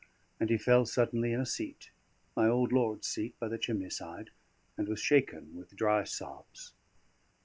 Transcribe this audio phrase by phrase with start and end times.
[0.39, 1.91] And he fell suddenly in a seat
[2.35, 4.31] my old lord's seat by the chimney side
[4.75, 6.73] and was shaken with dry sobs.